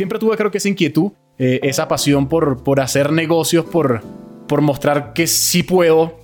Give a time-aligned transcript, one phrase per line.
[0.00, 4.00] siempre tuve creo que esa inquietud, eh, esa pasión por, por hacer negocios, por,
[4.48, 6.20] por mostrar que sí puedo.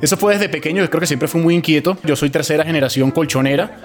[0.00, 1.98] Eso fue desde pequeño, yo creo que siempre fui muy inquieto.
[2.04, 3.76] Yo soy tercera generación colchonera.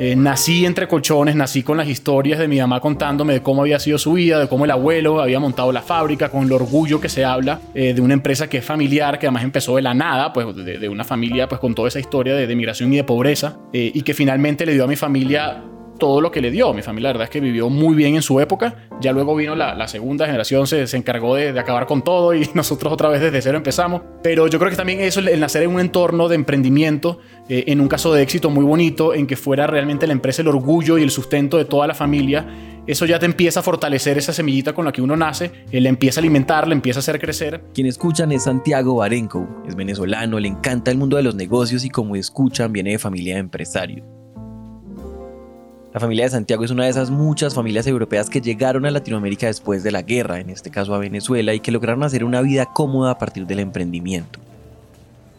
[0.00, 3.78] Eh, nací entre colchones, nací con las historias de mi mamá contándome de cómo había
[3.78, 7.08] sido su vida, de cómo el abuelo había montado la fábrica, con el orgullo que
[7.08, 10.32] se habla eh, de una empresa que es familiar, que además empezó de la nada,
[10.32, 13.56] pues de, una familia pues con toda esa historia de, de migración y de pobreza,
[13.72, 15.62] eh, y que finalmente le dio a mi familia
[15.96, 16.72] todo lo que le dio.
[16.72, 18.88] Mi familia, la verdad es que vivió muy bien en su época.
[19.00, 22.92] Ya luego vino la, segunda generación, se, se encargó de, acabar con todo y nosotros
[22.92, 24.02] otra vez desde cero empezamos.
[24.22, 27.80] Pero yo creo que también eso, el nacer en un entorno de emprendimiento, eh, en
[27.80, 31.02] un caso de éxito muy bonito, en que fuera realmente la empresa el orgullo y
[31.02, 32.46] el sustento de toda la familia,
[32.86, 35.88] eso ya te empieza a fortalecer esa semillita con la que uno nace, él le
[35.88, 37.64] empieza a alimentar, le empieza a hacer crecer.
[37.74, 41.90] Quien escuchan es Santiago Barenco, es venezolano, le encanta el mundo de los negocios y
[41.90, 44.06] como escuchan viene de familia de empresarios.
[45.96, 49.46] La familia de Santiago es una de esas muchas familias europeas que llegaron a Latinoamérica
[49.46, 52.66] después de la guerra, en este caso a Venezuela, y que lograron hacer una vida
[52.66, 54.38] cómoda a partir del emprendimiento.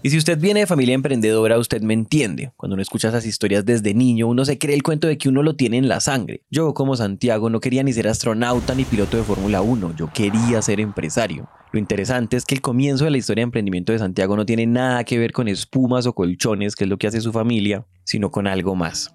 [0.02, 2.54] Y si usted viene de familia emprendedora, usted me entiende.
[2.58, 5.44] Cuando uno escucha esas historias desde niño, uno se cree el cuento de que uno
[5.44, 6.42] lo tiene en la sangre.
[6.50, 10.64] Yo, como Santiago, no quería ni ser astronauta ni piloto de Fórmula 1, yo quería
[10.64, 11.48] ser empresario.
[11.72, 14.66] Lo interesante es que el comienzo de la historia de emprendimiento de Santiago no tiene
[14.66, 18.32] nada que ver con espumas o colchones, que es lo que hace su familia, sino
[18.32, 19.14] con algo más.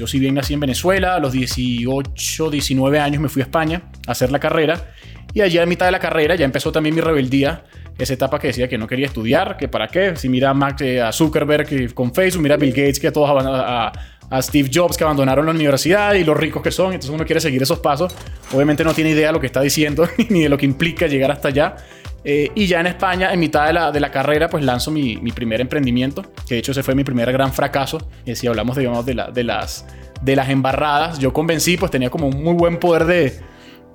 [0.00, 3.82] Yo si bien nací en Venezuela, a los 18, 19 años me fui a España
[4.06, 4.94] a hacer la carrera.
[5.34, 7.64] Y allí a mitad de la carrera ya empezó también mi rebeldía,
[7.98, 11.02] esa etapa que decía que no quería estudiar, que para qué, si mira a, eh,
[11.12, 13.92] Zuckerberg con Facebook, mira a Bill Gates que todos a,
[14.30, 17.42] a Steve Jobs que abandonaron la universidad y los ricos que son, entonces uno quiere
[17.42, 18.16] seguir esos pasos,
[18.54, 21.30] obviamente no tiene idea de lo que está diciendo ni de lo que implica llegar
[21.30, 21.76] hasta allá.
[22.24, 25.16] Eh, y ya en España, en mitad de la, de la carrera, pues lanzo mi,
[25.16, 27.98] mi, primer emprendimiento, que de hecho ese fue mi primer gran fracaso.
[28.26, 29.86] Y si hablamos, digamos, de, la, de, las,
[30.20, 33.40] de las embarradas, yo convencí, pues tenía como un muy buen poder de,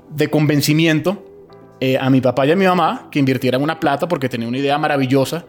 [0.09, 1.24] de convencimiento
[1.80, 4.58] eh, a mi papá y a mi mamá que invirtieran una plata porque tenía una
[4.58, 5.46] idea maravillosa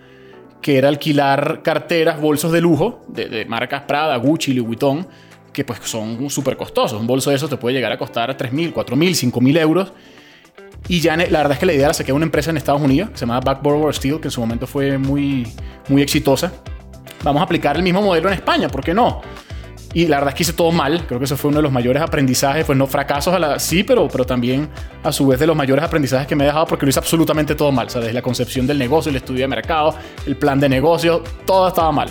[0.61, 5.07] que era alquilar carteras, bolsos de lujo de, de marcas Prada, Gucci, Louis Vuitton,
[5.53, 7.01] que pues son súper costosos.
[7.01, 9.93] Un bolso de esos te puede llegar a costar 3.000, 4.000, 5.000 euros
[10.89, 12.81] y ya la verdad es que la idea la saqué a una empresa en Estados
[12.81, 15.47] Unidos que se llama Backboard Steel, que en su momento fue muy,
[15.89, 16.53] muy exitosa.
[17.25, 19.21] Vamos a aplicar el mismo modelo en España, ¿por qué no?
[19.97, 21.07] Y la verdad es que hice todo mal.
[21.07, 22.67] Creo que eso fue uno de los mayores aprendizajes.
[22.67, 24.69] Pues no fracasos a la sí, pero, pero también
[25.03, 27.55] a su vez de los mayores aprendizajes que me he dejado porque lo hice absolutamente
[27.55, 27.87] todo mal.
[27.87, 29.95] O sea, desde la concepción del negocio, el estudio de mercado,
[30.27, 32.11] el plan de negocio, todo estaba mal.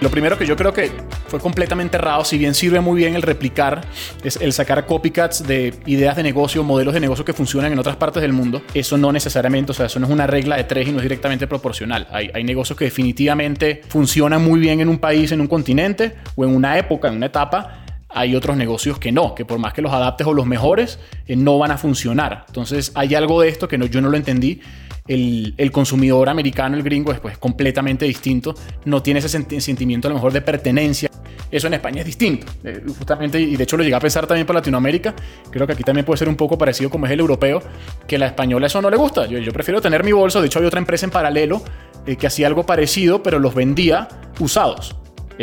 [0.00, 0.90] Lo primero que yo creo que
[1.28, 3.82] fue completamente errado, si bien sirve muy bien el replicar,
[4.24, 7.96] es el sacar copycats de ideas de negocio, modelos de negocio que funcionan en otras
[7.96, 10.88] partes del mundo, eso no necesariamente, o sea, eso no es una regla de tres
[10.88, 12.08] y no es directamente proporcional.
[12.10, 16.44] Hay, hay negocios que definitivamente funcionan muy bien en un país, en un continente o
[16.44, 19.82] en una época, en una etapa, hay otros negocios que no, que por más que
[19.82, 22.44] los adaptes o los mejores, eh, no van a funcionar.
[22.48, 24.60] Entonces hay algo de esto que no, yo no lo entendí.
[25.06, 28.54] El, consumidor americano, el gringo, es pues, completamente distinto.
[28.84, 29.28] No tiene ese
[29.60, 31.10] sentimiento a lo mejor de pertenencia.
[31.50, 32.46] Eso en España es distinto.
[32.62, 35.14] Eh, justamente, y de hecho lo llegué a pensar también por Latinoamérica.
[35.50, 37.60] Creo que aquí también puede ser un poco parecido como es el europeo,
[38.06, 39.26] que la española eso no le gusta.
[39.26, 40.40] Yo, prefiero tener mi bolso.
[40.40, 41.62] De hecho, hay otra empresa en paralelo
[42.06, 44.96] eh, que hacía algo parecido, pero los vendía usados.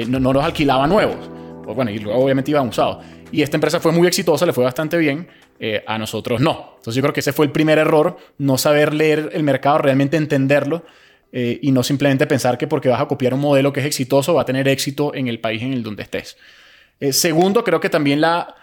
[0.07, 1.37] no, no los alquilaba nuevos
[1.73, 3.03] bueno, y luego obviamente iban usados.
[3.31, 5.27] Y esta empresa fue muy exitosa, le fue bastante bien,
[5.59, 6.73] eh, a nosotros no.
[6.77, 10.17] Entonces yo creo que ese fue el primer error, no saber leer el mercado, realmente
[10.17, 10.83] entenderlo
[11.31, 14.33] eh, y no simplemente pensar que porque vas a copiar un modelo que es exitoso
[14.33, 16.37] va a tener éxito en el país en el donde estés.
[16.99, 18.55] Eh, segundo, creo que también la,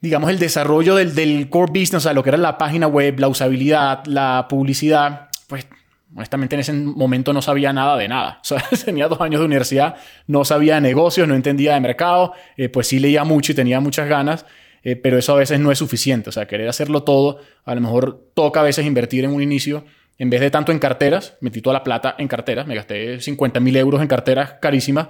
[0.00, 3.18] digamos, el desarrollo del, del core business, o sea, lo que era la página web,
[3.18, 5.66] la usabilidad, la publicidad, pues
[6.14, 8.40] honestamente en ese momento no sabía nada de nada.
[8.42, 12.32] O sea, tenía dos años de universidad, no sabía de negocios, no entendía de mercado,
[12.56, 14.44] eh, pues sí leía mucho y tenía muchas ganas,
[14.84, 16.28] eh, pero eso a veces no es suficiente.
[16.30, 19.84] O sea, querer hacerlo todo, a lo mejor toca a veces invertir en un inicio.
[20.18, 23.60] En vez de tanto en carteras, metí toda la plata en carteras, me gasté 50
[23.60, 25.08] mil euros en carteras carísimas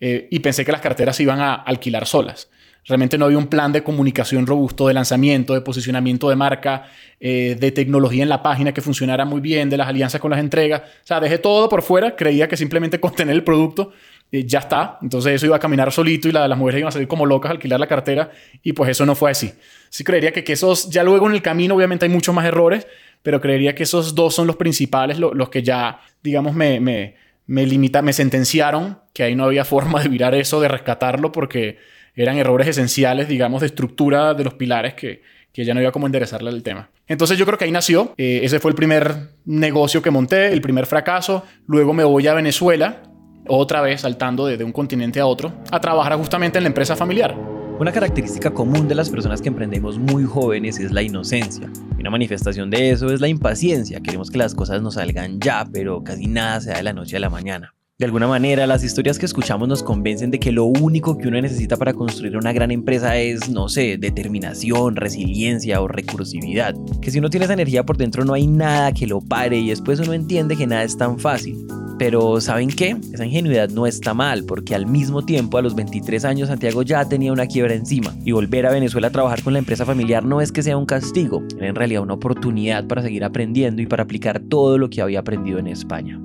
[0.00, 2.48] eh, y pensé que las carteras se iban a alquilar solas.
[2.86, 6.84] Realmente no había un plan de comunicación robusto, de lanzamiento, de posicionamiento de marca,
[7.18, 10.38] eh, de tecnología en la página que funcionara muy bien, de las alianzas con las
[10.38, 10.82] entregas.
[10.82, 13.92] O sea, dejé todo por fuera, creía que simplemente con tener el producto
[14.32, 14.98] eh, ya está.
[15.02, 17.50] Entonces eso iba a caminar solito y la, las mujeres iban a salir como locas
[17.50, 18.30] a alquilar la cartera
[18.62, 19.52] y pues eso no fue así.
[19.88, 22.86] Sí creería que, que esos, ya luego en el camino obviamente hay muchos más errores,
[23.22, 27.66] pero creería que esos dos son los principales, los que ya, digamos, me, me, me,
[27.66, 31.78] limita, me sentenciaron, que ahí no había forma de virar eso, de rescatarlo, porque
[32.14, 36.06] eran errores esenciales, digamos, de estructura de los pilares que, que ya no había cómo
[36.06, 36.90] enderezarle el tema.
[37.08, 38.14] Entonces yo creo que ahí nació.
[38.16, 41.44] Eh, ese fue el primer negocio que monté, el primer fracaso.
[41.66, 43.02] Luego me voy a Venezuela.
[43.48, 47.36] Otra vez saltando de, un continente a otro, a trabajar justamente en la empresa familiar.
[47.78, 51.70] Una característica común de las personas que emprendemos muy jóvenes es la inocencia.
[51.98, 54.00] Y una manifestación de eso es la impaciencia.
[54.00, 57.16] Queremos que las cosas nos salgan ya, pero casi nada se da de la noche
[57.16, 57.75] a la mañana.
[57.98, 61.40] De alguna manera, las historias que escuchamos nos convencen de que lo único que uno
[61.40, 66.74] necesita para construir una gran empresa es, no sé, determinación, resiliencia o recursividad.
[67.00, 69.70] Que si uno tiene esa energía por dentro no hay nada que lo pare y
[69.70, 71.56] después uno entiende que nada es tan fácil.
[71.98, 72.98] Pero ¿saben qué?
[73.14, 77.08] Esa ingenuidad no está mal, porque al mismo tiempo a los 23 años Santiago ya
[77.08, 80.42] tenía una quiebra encima, y volver a Venezuela a trabajar con la empresa familiar no
[80.42, 84.02] es que sea un castigo, era en realidad una oportunidad para seguir aprendiendo y para
[84.02, 86.20] aplicar todo lo que había aprendido en España.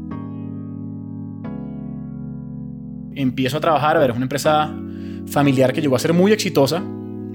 [3.16, 4.74] Empiezo a trabajar, a ver, es una empresa
[5.28, 6.84] familiar que llegó a ser muy exitosa,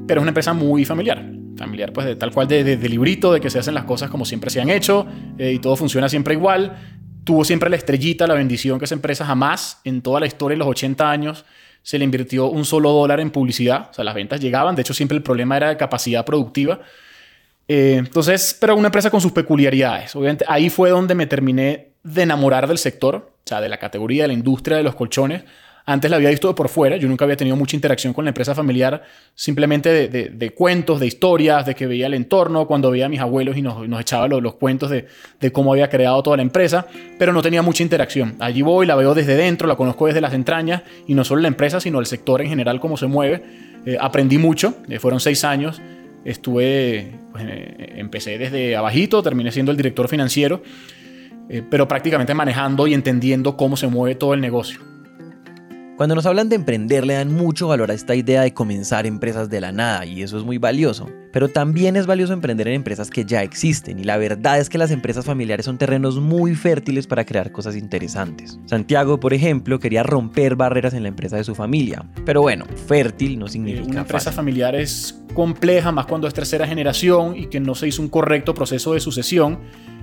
[0.06, 1.24] pero es una empresa muy familiar.
[1.56, 4.50] Familiar, pues de tal cual de, librito, de que se hacen las cosas como siempre
[4.50, 5.06] se han hecho
[5.38, 6.76] eh, y todo funciona siempre igual.
[7.24, 10.58] Tuvo siempre la estrellita, la bendición que esa empresa jamás en toda la historia de
[10.58, 11.44] los 80 años
[11.82, 13.88] se le invirtió un solo dólar en publicidad.
[13.90, 14.74] O sea, las ventas llegaban.
[14.74, 16.80] De hecho, siempre el problema era de capacidad productiva.
[17.68, 20.14] Eh, entonces, pero una empresa con sus peculiaridades.
[20.14, 24.24] Obviamente, ahí fue donde me terminé de enamorar del sector, o sea, de la categoría
[24.24, 25.44] de la industria de los colchones,
[25.88, 28.56] antes la había visto por fuera, yo nunca había tenido mucha interacción con la empresa
[28.56, 29.04] familiar,
[29.36, 33.56] simplemente de, cuentos, de historias, de que veía el entorno, cuando veía a mis abuelos
[33.56, 35.06] y nos, nos echaba los, cuentos de,
[35.52, 36.88] cómo había creado toda la empresa,
[37.20, 38.34] pero no tenía mucha interacción.
[38.40, 41.48] Allí voy, la veo desde dentro, la conozco desde las entrañas, y no solo la
[41.48, 43.44] empresa, sino el sector en general, cómo se mueve.
[43.86, 45.80] Eh, aprendí mucho, eh, fueron seis años,
[46.24, 50.64] estuve, pues, eh, empecé desde abajito, terminé siendo el director financiero,
[51.70, 54.95] pero prácticamente manejando y entendiendo cómo se mueve todo el negocio.
[55.96, 59.48] Cuando nos hablan de emprender le dan mucho valor a esta idea de comenzar empresas
[59.48, 61.08] de la nada y eso es muy valioso.
[61.32, 64.76] Pero también es valioso emprender en empresas que ya existen y la verdad es que
[64.76, 68.58] las empresas familiares son terrenos muy fértiles para crear cosas interesantes.
[68.66, 72.04] Santiago, por ejemplo, quería romper barreras en la empresa de su familia.
[72.26, 73.88] Pero bueno, fértil no significa...
[73.88, 78.02] Una empresa familiar es compleja, más cuando es tercera generación y que no se hizo
[78.02, 79.60] un correcto proceso de sucesión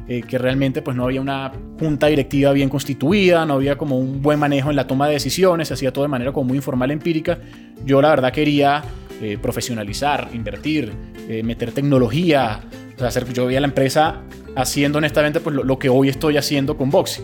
[0.08, 4.22] eh, que realmente pues no había una junta directiva bien constituida, no había como un
[4.22, 6.92] buen manejo en la toma de decisiones, se hacía todo de manera como muy informal,
[6.92, 7.38] empírica.
[7.86, 8.84] Yo la verdad quería
[9.22, 10.92] eh, profesionalizar, invertir,
[11.30, 12.60] eh, meter tecnología,
[12.96, 14.22] o sea, hacer, yo veía la empresa
[14.56, 17.22] haciendo honestamente pues lo, que hoy estoy haciendo con Boxy.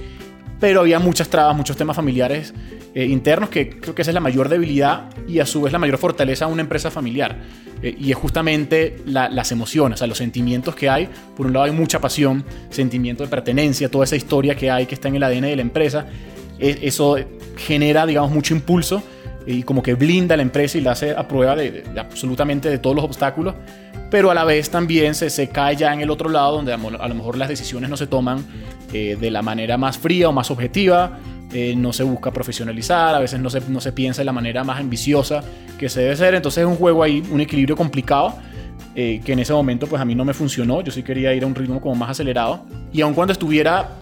[0.61, 2.53] Pero había muchas trabas, muchos temas familiares
[2.93, 5.79] eh, internos, que creo que esa es la mayor debilidad y a su vez la
[5.79, 7.37] mayor fortaleza de una empresa familiar.
[7.81, 11.09] Eh, y es justamente las emociones, o sea, los sentimientos que hay.
[11.35, 14.95] Por un lado hay mucha pasión, sentimiento de pertenencia, toda esa historia que hay que
[14.95, 16.07] está en el ADN de la empresa.
[16.59, 17.17] Eso
[17.55, 19.01] genera, digamos, mucho impulso
[19.45, 22.95] y como que blinda la empresa y la hace a prueba de, absolutamente de todos
[22.95, 23.55] los obstáculos,
[24.11, 26.77] pero a la vez también se, se cae ya en el otro lado donde a,
[26.77, 28.45] lo mejor las decisiones no se toman
[28.93, 31.19] eh, de la manera más fría o más objetiva,
[31.53, 34.63] eh, no se busca profesionalizar, a veces no se, no se piensa de la manera
[34.63, 35.43] más ambiciosa
[35.77, 38.35] que se debe ser, entonces es un juego ahí, un equilibrio complicado.
[38.95, 41.43] Eh, que en ese momento pues a mí no me funcionó, yo sí quería ir
[41.43, 42.65] a un ritmo como más acelerado.
[42.91, 43.97] Y aun cuando estuviera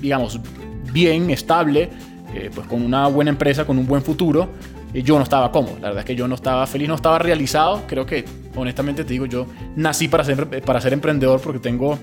[0.00, 0.40] digamos
[0.92, 1.90] bien, estable,
[2.34, 4.48] eh, pues con una buena empresa, con un buen futuro,
[4.94, 7.82] yo no estaba cómodo, la verdad es que yo no estaba feliz, no estaba realizado,
[7.86, 8.24] creo que
[8.56, 9.46] honestamente te digo, yo
[9.76, 11.98] nací para ser, para ser emprendedor porque tengo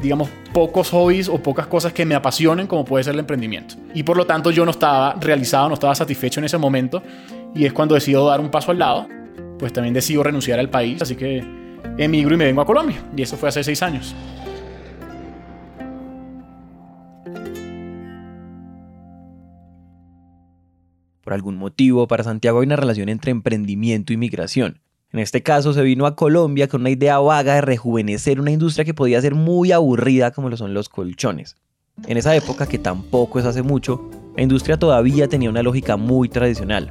[0.00, 3.76] digamos, pocos hobbies o pocas cosas que me apasionen como puede ser el emprendimiento.
[3.94, 7.02] Y por lo tanto yo no estaba realizado, no estaba satisfecho en ese momento
[7.54, 9.06] y es cuando decido dar un paso al lado,
[9.58, 11.44] pues también decido renunciar al país, así que
[11.98, 14.14] emigro y me vengo a Colombia y eso fue hace seis años.
[21.22, 24.83] Por algún motivo, para Santiago hay una relación entre emprendimiento y migración.
[25.14, 28.84] En este caso se vino a Colombia con una idea vaga de rejuvenecer una industria
[28.84, 31.54] que podía ser muy aburrida como lo son los colchones.
[32.08, 36.28] En esa época, que tampoco es hace mucho, la industria todavía tenía una lógica muy
[36.28, 36.90] tradicional.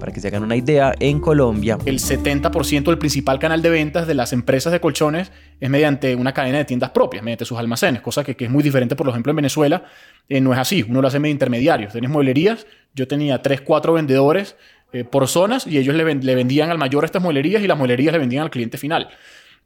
[0.00, 1.78] Para que se hagan una idea, en Colombia...
[1.84, 6.34] El 70% del principal canal de ventas de las empresas de colchones es mediante una
[6.34, 9.36] cadena de tiendas propias, mediante sus almacenes, cosa que, es muy diferente, por ejemplo, en
[9.36, 9.84] Venezuela.
[10.28, 11.92] Eh, no es así, uno lo hace medio intermediarios.
[11.92, 14.56] Tienes mueblerías, yo tenía 3, 4 vendedores
[14.92, 18.18] eh, por zonas y ellos le, vendían al mayor estas muelerías y las muelerías le
[18.18, 19.08] vendían al cliente final.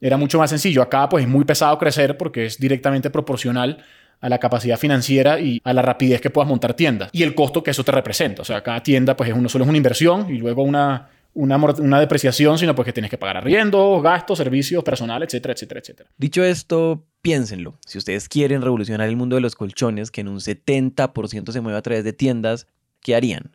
[0.00, 0.82] Era mucho más sencillo.
[0.82, 3.78] Acá pues es muy pesado crecer porque es directamente proporcional
[4.20, 7.62] a la capacidad financiera y a la rapidez que puedas montar tiendas y el costo
[7.62, 8.42] que eso te representa.
[8.42, 12.00] O sea, cada tienda pues es uno solo es una inversión y luego una, una,
[12.00, 16.10] depreciación, sino pues que tienes que pagar arriendo, gastos, servicios, personal, etcétera, etcétera, etcétera.
[16.16, 17.78] Dicho esto, piénsenlo.
[17.86, 21.78] Si ustedes quieren revolucionar el mundo de los colchones, que en un 70% se mueve
[21.78, 22.66] a través de tiendas,
[23.00, 23.50] ¿qué harían?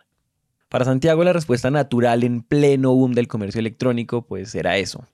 [0.70, 5.08] Para Santiago la respuesta natural en pleno boom del comercio electrónico pues era eso,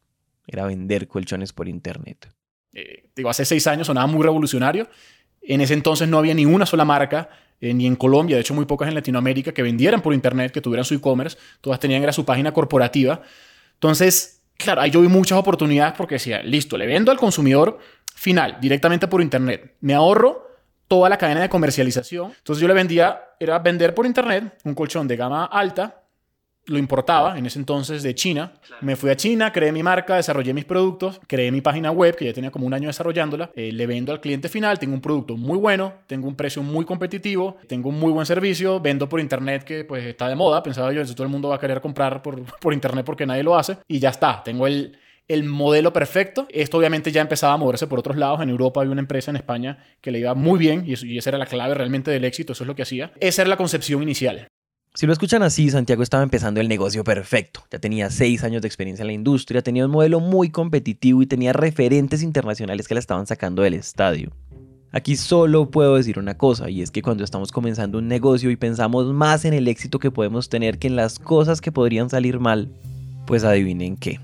[0.48, 2.30] era vender colchones por internet.
[2.74, 4.90] Eh, digo, hace seis años sonaba muy revolucionario.
[5.42, 7.30] En ese entonces no había ni una sola marca
[7.62, 10.60] eh, ni en Colombia, de hecho muy pocas en Latinoamérica, que vendieran por internet, que
[10.60, 13.22] tuvieran su e-commerce, todas tenían era su página corporativa.
[13.76, 17.80] Entonces, claro, ahí yo vi muchas oportunidades porque decía, listo, le vendo al consumidor
[18.14, 20.46] final directamente por internet, me ahorro
[20.88, 22.34] toda la cadena de comercialización.
[22.38, 26.06] Entonces yo le vendía, era vender por internet un colchón de gama alta
[26.68, 28.54] lo importaba en ese entonces de China.
[28.82, 32.26] Me fui a China, creé mi marca, desarrollé mis productos, creé mi página web, que
[32.26, 33.52] ya tenía como un año desarrollándola.
[33.56, 36.86] Eh, le vendo al cliente final, tengo un producto muy bueno, tengo un precio muy
[36.86, 40.92] competitivo, tengo un muy buen servicio, vendo por internet que pues está de moda, pensaba
[40.92, 43.78] yo, todo el mundo va a querer comprar por, por internet porque nadie lo hace.
[43.88, 46.48] Y ya está, tengo el, el modelo perfecto.
[46.50, 48.42] Esto obviamente ya empezaba a moverse por otros lados.
[48.42, 51.32] En Europa había una empresa en España que le iba muy bien y, y esa
[51.32, 53.12] era la clave realmente del éxito, eso es lo que hacía.
[53.20, 54.48] Esa era la concepción inicial.
[54.96, 57.66] Si lo escuchan así, Santiago estaba empezando el negocio perfecto.
[57.70, 61.26] Ya tenía seis años de experiencia en la industria, tenía un modelo muy competitivo y
[61.26, 64.32] tenía referentes internacionales que la estaban sacando del estadio.
[64.94, 68.56] Aquí solo puedo decir una cosa, y es que cuando estamos comenzando un negocio y
[68.56, 72.40] pensamos más en el éxito que podemos tener que en las cosas que podrían salir
[72.40, 72.72] mal,
[73.28, 74.22] pues adivinen qué.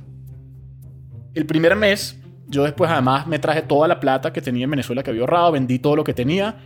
[1.34, 5.04] El primer mes, yo después además me traje toda la plata que tenía en Venezuela
[5.04, 6.58] que había ahorrado, vendí todo lo que tenía,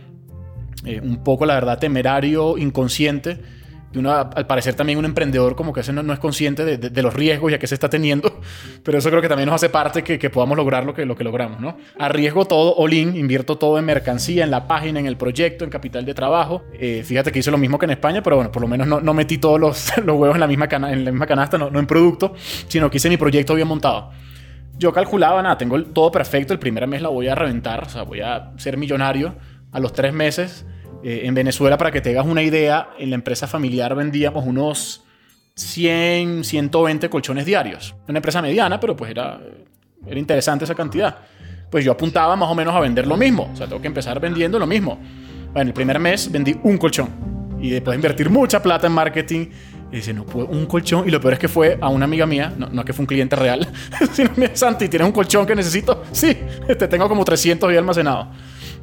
[0.84, 3.40] eh, un poco la verdad temerario, inconsciente
[3.98, 7.52] uno, al parecer también un emprendedor como que ese no, es consciente de, los riesgos
[7.52, 8.40] ya que se está teniendo,
[8.82, 11.16] pero eso creo que también nos hace parte que, que podamos lograr lo que, lo
[11.16, 11.76] que logramos, ¿no?
[11.98, 15.70] Arriesgo todo all in, invierto todo en mercancía, en la página, en el proyecto, en
[15.70, 16.64] capital de trabajo.
[16.78, 19.00] Eh, fíjate que hice lo mismo que en España, pero bueno, por lo menos no,
[19.00, 21.78] no metí todos los, huevos en la misma, cana, en la misma canasta, no, no
[21.78, 22.34] en producto,
[22.68, 24.10] sino que hice mi proyecto bien montado.
[24.78, 28.02] Yo calculaba, nada, tengo todo perfecto, el primer mes la voy a reventar, o sea,
[28.02, 29.34] voy a ser millonario
[29.72, 30.66] a los tres meses
[31.02, 35.02] eh, en Venezuela, para que te hagas una idea, en la empresa familiar vendíamos unos
[35.56, 37.94] 100, 120 colchones diarios.
[38.06, 39.40] Una empresa mediana, pero pues era,
[40.06, 41.16] era interesante esa cantidad.
[41.70, 43.50] Pues yo apuntaba más o menos a vender lo mismo.
[43.52, 44.98] O sea, tengo que empezar vendiendo lo mismo.
[45.52, 47.56] Bueno, el primer mes vendí un colchón.
[47.60, 49.46] Y después invertir mucha plata en marketing.
[49.96, 51.08] Dice, no puedo, un colchón.
[51.08, 53.04] Y lo peor es que fue a una amiga mía, no, no es que fue
[53.04, 53.66] un cliente real,
[54.12, 56.04] sino me Santi, ¿tienes un colchón que necesito?
[56.12, 56.36] Sí,
[56.66, 58.28] te tengo como 300 ahí almacenado.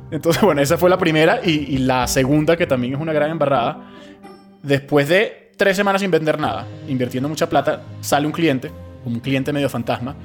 [0.10, 3.91] Entonces, bueno, esa fue la primera y, la segunda, que también es una gran embarrada.
[4.63, 8.72] Después de tres semanas sin vender nada, invirtiendo mucha plata, sale un cliente,
[9.05, 10.15] un cliente medio fantasma.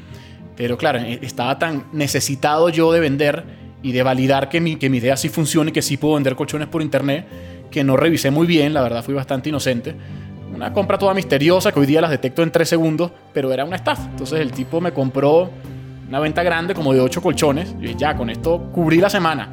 [0.57, 3.45] Pero claro, eh, estaba tan necesitado yo de vender
[3.83, 6.35] y de validar que mi, que mi idea sí funcione y que sí puedo vender
[6.35, 7.27] colchones por internet,
[7.71, 9.95] que no revisé muy bien, la verdad fui bastante inocente.
[10.59, 13.77] Una compra toda misteriosa que hoy día las detecto en tres segundos, pero era una
[13.77, 14.03] estafa.
[14.11, 15.51] Entonces el tipo me compró
[16.09, 19.53] una venta grande como de ocho colchones y ya con esto cubrí la semana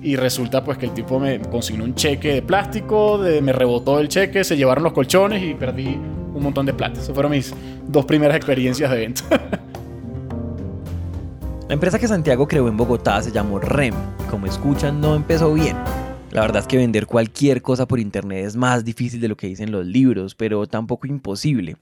[0.00, 4.08] y resulta pues que el tipo me consignó un cheque de plástico, me rebotó el
[4.08, 7.00] cheque, se llevaron los colchones y perdí un montón de plata.
[7.00, 7.54] Esas fueron mis
[7.86, 9.24] dos primeras experiencias de venta.
[11.68, 13.92] La empresa que Santiago creó en Bogotá se llamó REM.
[14.30, 15.76] Como escuchan, no empezó bien.
[16.34, 19.46] La verdad es que vender cualquier cosa por internet es más difícil de lo que
[19.46, 21.76] dicen los libros, pero tampoco imposible.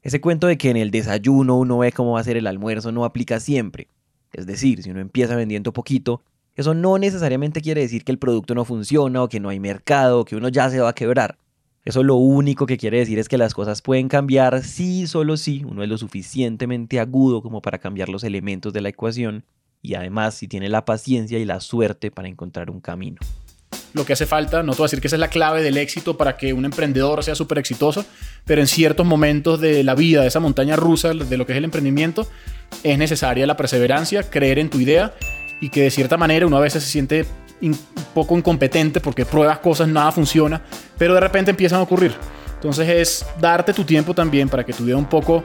[0.00, 2.90] Ese cuento de que en el desayuno uno ve cómo va a ser el almuerzo
[2.90, 3.86] no aplica siempre.
[4.32, 6.22] Es decir, si uno empieza vendiendo poquito,
[6.56, 10.20] eso no necesariamente quiere decir que el producto no funciona o que no hay mercado
[10.20, 11.36] o que uno ya se va a quebrar.
[11.84, 15.64] Eso lo único que quiere decir es que las cosas pueden cambiar si solo si
[15.64, 19.44] uno es lo suficientemente agudo como para cambiar los elementos de la ecuación
[19.82, 23.18] y además si tiene la paciencia y la suerte para encontrar un camino.
[23.94, 25.78] Lo que hace falta, no te voy a decir que esa es la clave del
[25.78, 28.04] éxito para que un emprendedor sea súper exitoso,
[28.44, 31.58] pero en ciertos momentos de la vida, de esa montaña rusa, de lo que es
[31.58, 32.28] el emprendimiento,
[32.82, 35.14] es necesaria la perseverancia, creer en tu idea
[35.60, 37.26] y que de cierta manera uno a veces se siente
[37.62, 37.76] un
[38.14, 40.60] poco incompetente porque pruebas cosas, nada funciona,
[40.96, 42.14] pero de repente empiezan a ocurrir.
[42.54, 45.44] Entonces es darte tu tiempo también para que tu idea un poco,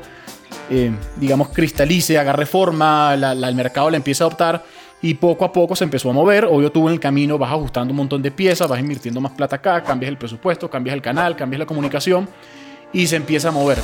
[0.69, 4.63] eh, digamos, cristalice, agarre forma, el mercado la empiece a adoptar
[5.03, 6.45] y poco a poco se empezó a mover.
[6.45, 9.57] Obvio, tú en el camino vas ajustando un montón de piezas, vas invirtiendo más plata
[9.57, 12.29] acá, cambias el presupuesto, cambias el canal, cambias la comunicación
[12.93, 13.79] y se empieza a mover.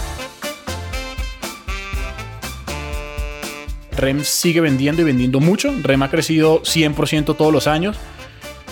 [3.98, 5.74] REM sigue vendiendo y vendiendo mucho.
[5.84, 7.98] REM ha crecido 100% todos los años.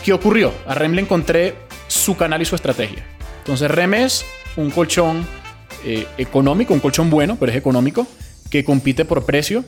[0.06, 0.54] ¿Qué ocurrió?
[0.68, 1.56] A REM le encontré
[1.90, 3.06] su canal y su estrategia.
[3.40, 4.26] Entonces REM es
[4.56, 5.26] un colchón
[5.84, 8.08] eh, económico, un colchón bueno, pero es económico,
[8.50, 9.66] que compite por precio,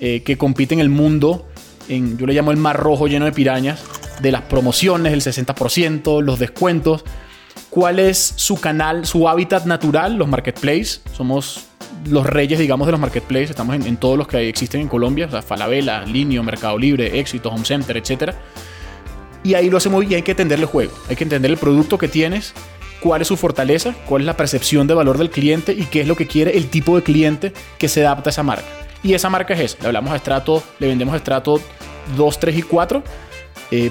[0.00, 1.46] eh, que compite en el mundo,
[1.88, 3.84] yo le llamo el mar rojo lleno de pirañas,
[4.20, 7.04] de las promociones, el 60%, los descuentos.
[7.70, 10.16] ¿Cuál es su canal, su hábitat natural?
[10.16, 11.02] Los marketplaces.
[11.12, 11.66] Somos
[12.08, 13.50] los reyes, digamos, de los marketplaces.
[13.50, 17.64] Estamos en, todos los que existen en Colombia, o Falabella, Linio, Mercado Libre, Éxito, Home
[17.64, 18.34] Center, etc.
[19.44, 20.92] Y ahí lo hacemos y hay que entender el juego.
[21.08, 22.52] Hay que entender el producto que tienes,
[23.00, 26.06] cuál es su fortaleza, cuál es la percepción de valor del cliente y qué es
[26.06, 28.64] lo que quiere el tipo de cliente que se adapta a esa marca.
[29.02, 29.78] Y esa marca es esa.
[29.80, 31.60] Le hablamos a estrato, le vendemos a estrato
[32.16, 33.02] 2, 3 y 4.
[33.70, 33.90] Eh,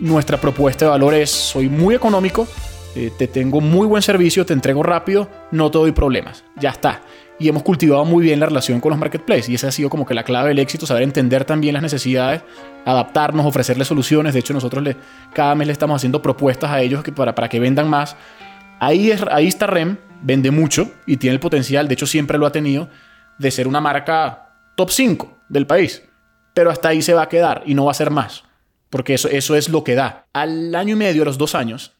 [0.00, 2.46] nuestra propuesta de valor es, soy muy económico,
[2.96, 7.02] eh, te tengo muy buen servicio, te entrego rápido, no te doy problemas, ya está.
[7.38, 10.06] Y hemos cultivado muy bien la relación con los marketplaces y esa ha sido como
[10.06, 12.42] que la clave del éxito, saber entender también las necesidades,
[12.84, 14.34] adaptarnos, ofrecerles soluciones.
[14.34, 14.96] De hecho, nosotros le,
[15.32, 18.16] cada mes le estamos haciendo propuestas a ellos que para, para que vendan más.
[18.78, 22.46] Ahí, es, ahí está REM, vende mucho y tiene el potencial, de hecho siempre lo
[22.46, 22.88] ha tenido,
[23.38, 24.43] de ser una marca
[24.76, 26.02] top 5 del país.
[26.54, 28.44] Pero hasta ahí se va a quedar y no va a ser más,
[28.90, 30.26] porque eso, eso es lo que da.
[30.32, 31.96] Al año y medio, a los dos años,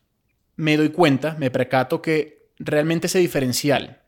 [0.56, 4.00] me doy cuenta, me percato que realmente ese diferencial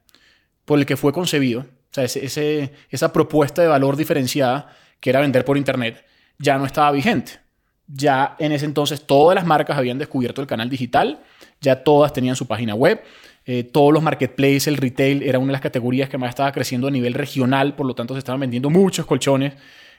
[0.65, 5.21] por el que fue concebido, o sea, ese, esa propuesta de valor diferenciada que era
[5.21, 6.05] vender por Internet,
[6.39, 7.41] ya no estaba vigente.
[7.89, 11.21] Ya en ese entonces todas las marcas habían descubierto el canal digital,
[11.61, 13.03] ya todas tenían su página web,
[13.49, 16.89] eh, todos los marketplaces, el retail era una de las categorías que más estaba creciendo
[16.89, 19.55] a nivel regional, por lo tanto se estaban vendiendo muchos colchones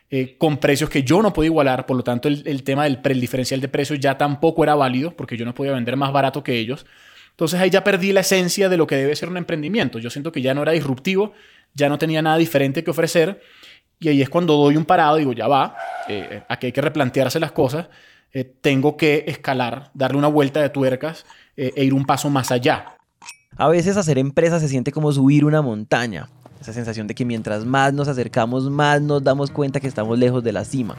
[0.09, 3.61] eh, con precios que yo no podía igualar, por lo tanto el, tema del diferencial
[3.61, 6.85] de precios ya tampoco era válido porque yo no podía vender más barato que ellos.
[7.31, 9.97] Entonces ahí ya perdí la esencia de lo que debe ser un emprendimiento.
[9.97, 11.31] Yo siento que ya no era disruptivo,
[11.73, 13.41] ya no tenía nada diferente que ofrecer.
[13.97, 15.77] Y ahí es cuando doy un parado, digo, ya va,
[16.09, 17.89] eh, aquí hay que replantearse las cosas,
[18.61, 21.25] tengo que escalar, darle una vuelta de tuercas
[21.55, 22.96] e ir un paso más allá.
[23.59, 26.29] A veces hacer empresa se siente como subir una montaña,
[26.61, 30.43] esa sensación de que mientras más nos acercamos, más nos damos cuenta que estamos lejos
[30.43, 30.95] de la cima.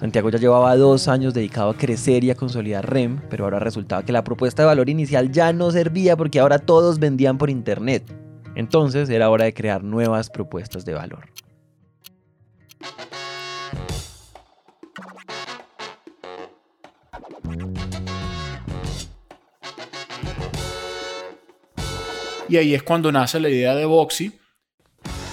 [0.00, 4.04] Santiago ya llevaba dos años dedicado a crecer y a consolidar REM, pero ahora resultaba
[4.04, 8.04] que la propuesta de valor inicial ya no servía porque ahora todos vendían por internet.
[8.54, 11.26] Entonces era hora de crear nuevas propuestas de valor.
[22.48, 24.32] Y ahí es cuando nace la idea de Boxy,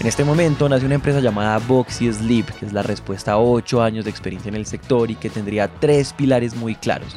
[0.05, 3.81] en este momento nace una empresa llamada Boxy Sleep, que es la respuesta a 8
[3.81, 7.15] años de experiencia en el sector y que tendría tres pilares muy claros.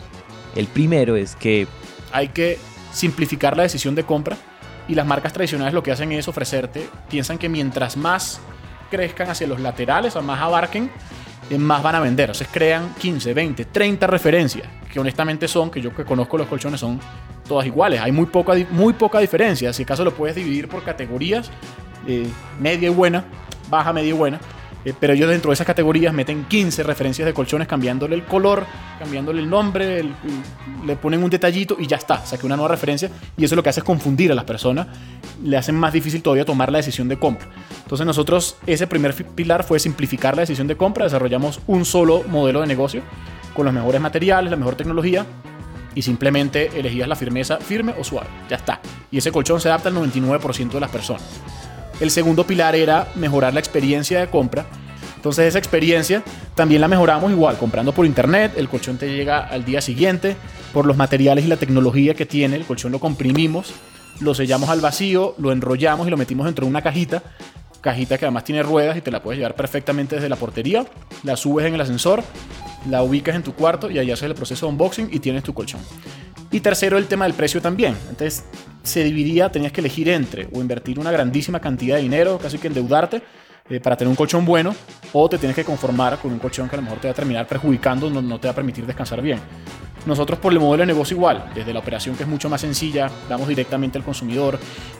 [0.54, 1.66] El primero es que
[2.12, 2.58] hay que
[2.92, 4.36] simplificar la decisión de compra
[4.88, 8.40] y las marcas tradicionales lo que hacen es ofrecerte, piensan que mientras más
[8.90, 10.90] crezcan hacia los laterales o más abarquen,
[11.50, 12.30] eh, más van a vender.
[12.30, 16.80] Entonces crean 15, 20, 30 referencias, que honestamente son, que yo que conozco los colchones
[16.80, 16.98] son
[17.48, 18.00] todas iguales.
[18.00, 19.72] Hay muy poca, muy poca diferencia.
[19.72, 21.50] Si acaso lo puedes dividir por categorías,
[22.06, 22.28] eh,
[22.60, 23.24] media y buena,
[23.68, 24.38] baja, media y buena.
[24.84, 28.64] Eh, pero ellos dentro de esas categorías meten 15 referencias de colchones cambiándole el color,
[28.98, 30.04] cambiándole el nombre,
[30.86, 33.70] le ponen un detallito y ya está, saqué una nueva referencia y eso lo que
[33.70, 34.86] hace es confundir a las personas,
[35.42, 37.48] le hacen más difícil todavía tomar la decisión de compra.
[37.82, 42.60] Entonces nosotros ese primer pilar fue simplificar la decisión de compra, desarrollamos un solo modelo
[42.60, 43.02] de negocio
[43.54, 45.26] con los mejores materiales, la mejor tecnología
[45.98, 48.80] y simplemente elegías la firmeza firme o suave, ya está.
[49.10, 51.24] Y ese colchón se adapta al 99% de las personas.
[51.98, 54.64] El segundo pilar era mejorar la experiencia de compra.
[55.16, 56.22] Entonces esa experiencia
[56.54, 60.36] también la mejoramos igual, comprando por internet, el colchón te llega al día siguiente,
[60.72, 63.74] por los materiales y la tecnología que tiene, el colchón lo comprimimos,
[64.20, 67.24] lo sellamos al vacío, lo enrollamos y lo metimos dentro de una cajita,
[67.80, 70.86] cajita que además tiene ruedas y te la puedes llevar perfectamente desde la portería,
[71.24, 72.22] la subes en el ascensor,
[72.86, 75.54] la ubicas en tu cuarto y allá haces el proceso de unboxing y tienes tu
[75.54, 75.80] colchón.
[76.50, 77.96] Y tercero, el tema del precio también.
[78.08, 78.44] Entonces,
[78.82, 82.68] se dividía, tenías que elegir entre o invertir una grandísima cantidad de dinero, casi que
[82.68, 83.22] endeudarte
[83.70, 84.74] eh, para tener un colchón bueno,
[85.12, 87.14] o te tienes que conformar con un colchón que a lo mejor te va a
[87.14, 89.38] terminar perjudicando, no, te va a permitir descansar bien.
[90.06, 93.10] Nosotros por el modelo de negocio igual, desde la operación que es mucho más sencilla,
[93.28, 94.58] damos directamente al consumidor,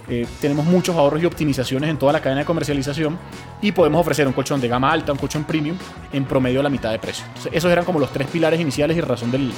[0.08, 3.18] eh, tenemos muchos ahorros y optimizaciones en toda la cadena de comercialización
[3.62, 5.76] y podemos ofrecer un colchón de gama alta, un colchón premium
[6.12, 7.24] en promedio a la mitad de precio.
[7.52, 9.50] esos eran como los tres pilares iniciales y razón del,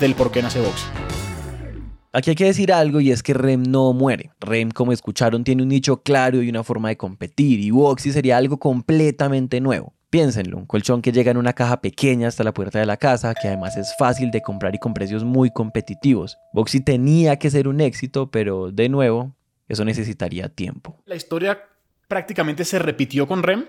[0.00, 0.86] del por qué nace Box.
[2.16, 4.30] Aquí hay que decir algo y es que REM no muere.
[4.40, 8.38] REM, como escucharon, tiene un nicho claro y una forma de competir y Boxy sería
[8.38, 9.92] algo completamente nuevo.
[10.08, 13.34] Piénsenlo, un colchón que llega en una caja pequeña hasta la puerta de la casa,
[13.34, 16.38] que además es fácil de comprar y con precios muy competitivos.
[16.54, 19.34] Boxy tenía que ser un éxito, pero de nuevo,
[19.68, 20.96] eso necesitaría tiempo.
[21.04, 21.60] La historia
[22.08, 23.66] prácticamente se repitió con REM.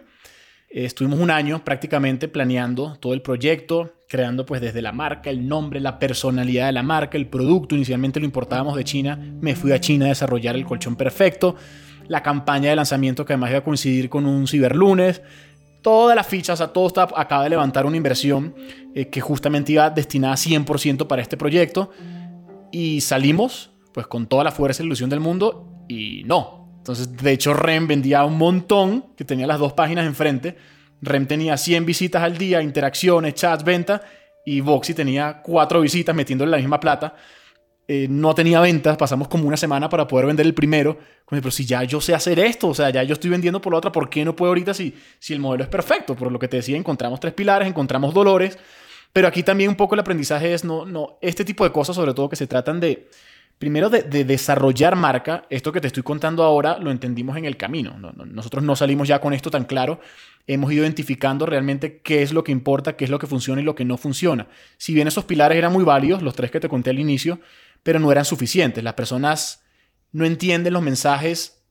[0.85, 5.79] Estuvimos un año prácticamente planeando todo el proyecto, creando pues desde la marca, el nombre,
[5.79, 7.73] la personalidad de la marca, el producto.
[7.73, 11.55] Inicialmente lo importábamos de China, me fui a China a desarrollar el colchón perfecto,
[12.07, 15.23] la campaña de lanzamiento que además iba a coincidir con un ciberlunes,
[15.81, 18.53] todas las fichas, o todo acaba de levantar una inversión
[18.93, 21.89] eh, que justamente iba destinada 100% para este proyecto
[22.71, 26.56] y salimos pues con toda la fuerza y ilusión del mundo y no.
[26.87, 30.55] Entonces, de hecho, REM vendía un montón, que tenía las dos páginas enfrente,
[31.01, 34.03] REM tenía 100 visitas al día, interacciones, chats, venta,
[34.45, 37.13] y Voxy tenía 4 visitas metiéndole la misma plata.
[37.89, 40.97] Eh, no tenía ventas, pasamos como una semana para poder vender el primero.
[41.29, 43.79] Pero si ya yo sé hacer esto, o sea, ya yo estoy vendiendo por la
[43.79, 46.15] otra, ¿por qué no puedo ahorita si, si el modelo es perfecto?
[46.15, 48.57] Por lo que te decía, encontramos tres pilares, encontramos dolores.
[49.11, 52.13] Pero aquí también un poco el aprendizaje es, no, no, este tipo de cosas, sobre
[52.13, 53.09] todo que se tratan de,
[53.59, 57.97] primero de, desarrollar marca, esto que te estoy contando ahora lo entendimos en el camino.
[58.25, 59.99] nosotros no salimos ya con esto tan claro.
[60.45, 63.65] Hemos ido identificando realmente qué es lo que importa, qué es lo que funciona y
[63.65, 64.47] lo que no funciona.
[64.77, 67.39] Si bien esos pilares eran muy válidos, los tres que te conté al inicio,
[67.83, 68.83] pero no eran suficientes.
[68.83, 69.63] Las personas
[70.11, 71.63] no entienden los mensajes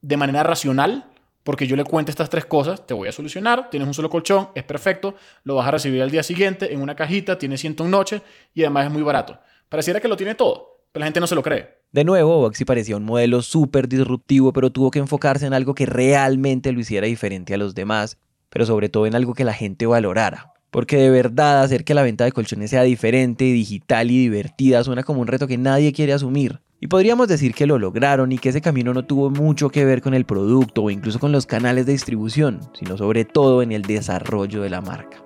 [0.00, 1.10] de manera racional,
[1.44, 4.48] porque yo le cuento estas tres cosas, te voy a solucionar, tienes un solo colchón,
[4.54, 8.22] es perfecto, lo vas a recibir al día siguiente en una cajita, tiene 101 noches
[8.54, 9.38] y además es muy barato.
[9.68, 11.80] Pareciera que lo tiene todo, pero la gente no se lo cree.
[11.90, 15.86] De nuevo, Boxy parecía un modelo súper disruptivo, pero tuvo que enfocarse en algo que
[15.86, 18.16] realmente lo hiciera diferente a los demás,
[18.48, 20.52] pero sobre todo en algo que la gente valorara.
[20.70, 25.02] Porque de verdad hacer que la venta de colchones sea diferente, digital y divertida suena
[25.02, 26.60] como un reto que nadie quiere asumir.
[26.80, 30.00] Y podríamos decir que lo lograron y que ese camino no tuvo mucho que ver
[30.00, 33.82] con el producto o incluso con los canales de distribución, sino sobre todo en el
[33.82, 35.20] desarrollo de la marca.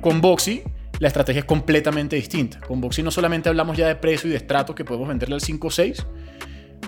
[0.00, 0.62] Con Boxy,
[1.04, 2.58] la estrategia es completamente distinta.
[2.60, 5.42] Con Boxy no solamente hablamos ya de precio y de estrato que podemos venderle al
[5.42, 6.06] 5 o 6,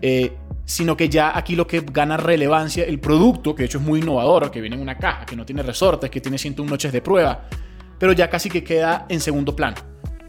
[0.00, 0.32] eh,
[0.64, 4.00] sino que ya aquí lo que gana relevancia, el producto, que de hecho es muy
[4.00, 7.02] innovador, que viene en una caja, que no tiene resortes, que tiene 101 noches de
[7.02, 7.46] prueba,
[7.98, 9.76] pero ya casi que queda en segundo plano.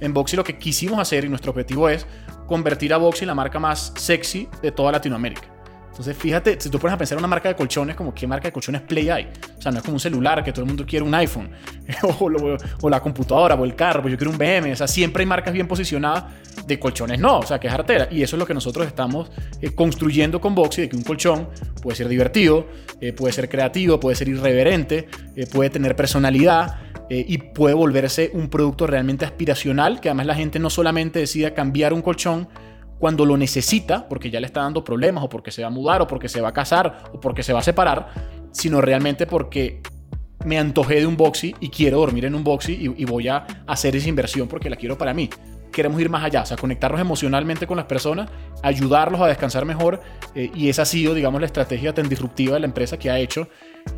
[0.01, 2.05] En Boxy lo que quisimos hacer y nuestro objetivo es
[2.45, 5.56] convertir a Boxy en la marca más sexy de toda Latinoamérica.
[5.97, 8.49] Entonces, fíjate, si tú pones a pensar en una marca de colchones, como qué marca
[8.49, 9.31] de colchones Play hay.
[9.57, 11.49] O sea, no es como un celular que todo el mundo quiere un iPhone,
[12.19, 14.71] o, la computadora, o el carro, pues yo quiero un BM.
[14.71, 16.25] O sea, siempre hay marcas bien posicionadas
[16.67, 18.09] de colchones, no, o sea, que es artera.
[18.11, 21.49] Y eso es lo que nosotros estamos eh, construyendo con Boxy, de que un colchón
[21.81, 22.67] puede ser divertido,
[23.01, 26.81] eh, puede ser creativo, puede ser irreverente, eh, puede tener personalidad.
[27.09, 31.93] y puede volverse un producto realmente aspiracional, que además la gente no solamente decida cambiar
[31.93, 32.49] un colchón,
[32.99, 36.01] cuando lo necesita, porque ya le está dando problemas, o porque se va a mudar,
[36.01, 38.09] o porque se va a casar, o porque se va a separar,
[38.51, 39.81] sino realmente porque
[40.45, 43.95] me antojé de un boxy y quiero dormir en un boxy y, voy a hacer
[43.95, 45.29] esa inversión porque la quiero para mí.
[45.71, 48.29] Queremos ir más allá, o sea, conectarnos emocionalmente con las personas,
[48.63, 50.01] ayudarlos a descansar mejor
[50.33, 53.19] eh, y esa ha sido, digamos, la estrategia tan disruptiva de la empresa que ha
[53.19, 53.49] hecho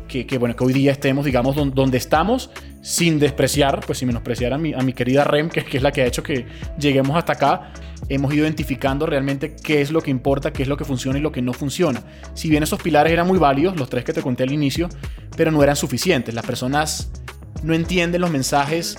[0.08, 2.50] que, bueno, que hoy día estemos, digamos, donde estamos,
[2.82, 6.22] sin despreciar, pues sin menospreciar a mi, querida Rem, que, es la que ha hecho
[6.22, 6.46] que
[6.78, 7.72] lleguemos hasta acá,
[8.10, 11.22] hemos ido identificando realmente qué es lo que importa, qué es lo que funciona y
[11.22, 12.02] lo que no funciona.
[12.34, 14.88] Si bien esos pilares eran muy válidos, los tres que te conté al inicio,
[15.36, 16.34] pero no eran suficientes.
[16.34, 17.10] Las personas
[17.62, 18.98] no entienden los mensajes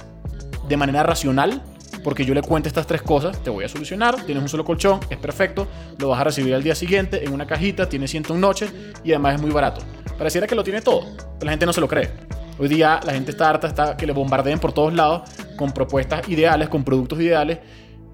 [0.68, 1.62] de manera racional,
[2.06, 5.02] porque yo le cuento estas tres cosas, te voy a solucionar, tienes un solo colchón,
[5.10, 5.68] es perfecto,
[6.00, 9.36] lo vas a recibir al día siguiente en una cajita, tiene 101 noches y además
[9.36, 9.82] es muy barato.
[10.18, 12.10] Pareciera que lo tiene todo, pero la gente no se lo cree.
[12.58, 16.28] Hoy día la gente está harta, está que le bombardeen por todos lados con propuestas
[16.30, 17.60] ideales, con productos ideales.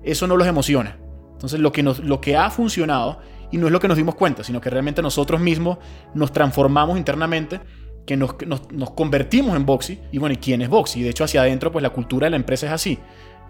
[0.03, 0.97] Eso no los emociona.
[1.33, 3.19] Entonces lo que, nos, lo que ha funcionado,
[3.51, 5.77] y no es lo que nos dimos cuenta, sino que realmente nosotros mismos
[6.13, 7.59] nos transformamos internamente,
[8.05, 9.99] que nos, nos, convertimos en Boxy.
[10.11, 11.03] Y bueno, ¿y quién es Boxy?
[11.03, 12.97] De hecho, hacia adentro, pues la cultura de la empresa es así.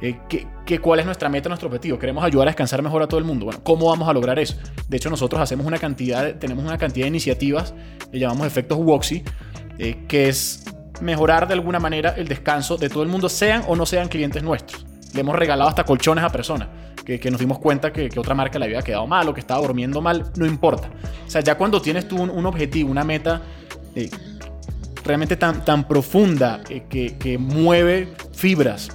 [0.01, 0.19] Eh,
[0.65, 1.97] ¿qué, cuál es nuestra meta, nuestro objetivo?
[1.97, 3.45] Queremos ayudar a descansar mejor a todo el mundo.
[3.45, 4.57] Bueno, ¿cómo vamos a lograr eso?
[4.87, 7.73] De hecho, nosotros hacemos una cantidad, tenemos una cantidad de iniciativas
[8.11, 9.23] que llamamos efectos Woxy,
[9.79, 10.65] eh, que es
[11.01, 14.43] mejorar de alguna manera el descanso de todo el mundo, sean o no sean clientes
[14.43, 14.85] nuestros.
[15.17, 16.67] Le hemos regalado hasta colchones a personas
[17.03, 19.99] que, nos dimos cuenta que, otra marca le había quedado mal o que estaba durmiendo
[19.99, 20.91] mal, no importa.
[21.25, 23.41] O sea, ya cuando tienes tú un, objetivo, una meta
[23.95, 24.11] eh,
[25.03, 28.89] realmente tan, tan profunda que, que mueve fibras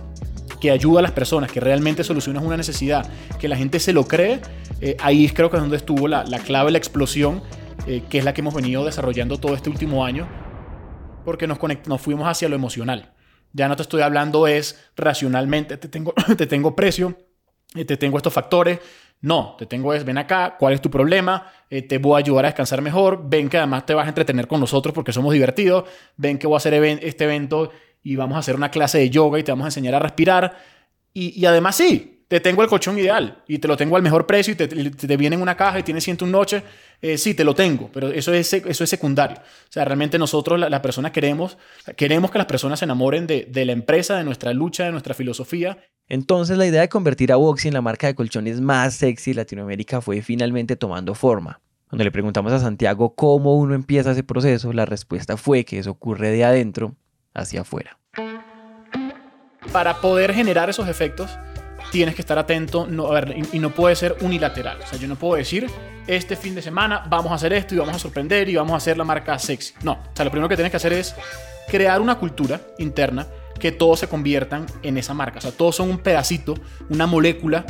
[0.60, 3.04] que ayuda a las personas, que realmente soluciona una necesidad,
[3.40, 4.40] que la gente se lo cree,
[4.80, 7.42] eh, ahí creo que es donde estuvo la, la clave, la explosión,
[7.88, 10.28] eh, que es la que hemos venido desarrollando todo este último año,
[11.24, 11.58] porque nos,
[11.88, 13.11] nos fuimos hacia lo emocional.
[13.52, 17.16] Ya no te estoy hablando es racionalmente, te tengo, te tengo precio,
[17.74, 18.78] eh, te tengo estos factores.
[19.20, 21.46] No, te tengo es, ven acá, ¿cuál es tu problema?
[21.88, 23.22] te voy a ayudar a descansar mejor.
[23.30, 25.84] Ven que además te vas a entretener con nosotros porque somos divertidos.
[26.16, 27.70] Ven que voy a hacer este evento
[28.02, 30.58] y vamos a hacer una clase de yoga y te vamos a enseñar a respirar.
[31.14, 34.54] Y, además sí, te tengo el colchón ideal y te lo tengo al mejor precio
[34.54, 36.62] y te, te, viene en una caja y tiene 101 noches.
[37.02, 39.36] Eh, sí, te lo tengo, pero eso es, eso es secundario.
[39.36, 41.58] O sea, realmente nosotros, las personas queremos,
[41.94, 45.12] queremos que las personas se enamoren de, de la empresa, de nuestra lucha, de nuestra
[45.12, 45.76] filosofía.
[46.08, 49.36] Entonces la idea de convertir a Boxy en la marca de colchones más sexy de
[49.36, 51.60] Latinoamérica fue finalmente tomando forma.
[51.90, 55.90] Cuando le preguntamos a Santiago cómo uno empieza ese proceso, la respuesta fue que eso
[55.90, 56.96] ocurre de adentro
[57.34, 57.98] hacia afuera.
[59.70, 61.30] Para poder generar esos efectos,
[61.92, 62.88] tienes que estar atento
[63.52, 64.78] y, no puede ser unilateral.
[64.82, 65.70] O sea, yo no puedo decir,
[66.06, 68.76] este fin de semana vamos a hacer esto y vamos a sorprender y vamos a
[68.78, 69.74] hacer la marca sexy.
[69.84, 71.14] No, o sea, lo primero que tienes que hacer es
[71.68, 73.26] crear una cultura interna
[73.60, 75.38] que todos se conviertan en esa marca.
[75.38, 76.54] O sea, todos son un pedacito,
[76.88, 77.64] una molécula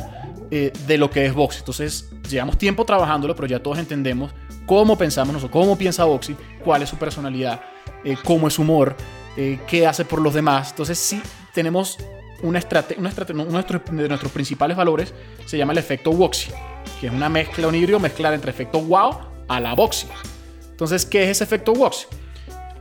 [0.49, 1.59] eh, de lo que es Boxy.
[1.59, 4.33] Entonces, llevamos tiempo trabajándolo, pero ya todos entendemos
[4.65, 7.61] cómo pensamos nosotros, cómo piensa Boxy, cuál es su personalidad,
[8.05, 8.95] eh, cómo es su humor,
[9.35, 10.71] eh, qué hace por los demás.
[10.71, 11.21] Entonces, sí,
[11.53, 11.97] tenemos
[12.43, 15.13] una estrategia, uno de nuestros principales valores
[15.45, 16.51] se llama el efecto Woxy,
[16.99, 20.07] que es una mezcla, un híbrido mezclar entre efecto wow a la Voxy.
[20.69, 22.05] Entonces, ¿qué es ese efecto Woxy?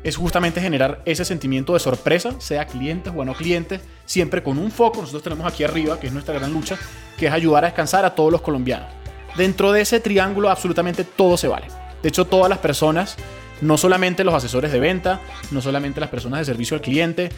[0.02, 4.72] Es justamente generar ese sentimiento de sorpresa, sea clientes o no clientes, siempre con un
[4.72, 5.00] foco.
[5.00, 6.76] Nosotros tenemos aquí arriba, que es nuestra gran lucha,
[7.16, 8.88] que es ayudar a descansar a todos los colombianos.
[9.36, 11.68] Dentro de ese triángulo, absolutamente todo se vale.
[12.02, 13.16] De hecho, todas las personas,
[13.60, 15.20] no solamente los asesores de venta,
[15.52, 17.30] no solamente las personas de servicio al cliente,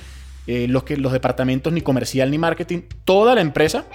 [0.47, 3.87] eh, los, que, los departamentos ni comercial ni marketing, toda la empresa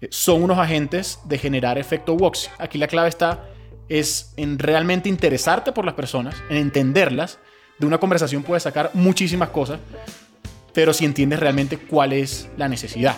[0.00, 2.50] eh, son unos agentes de generar efecto Wox.
[2.58, 3.44] Aquí la clave está
[3.88, 7.38] es en realmente interesarte por las personas, en entenderlas.
[7.78, 9.80] De una conversación puedes sacar muchísimas cosas,
[10.72, 13.16] pero si entiendes realmente cuál es la necesidad.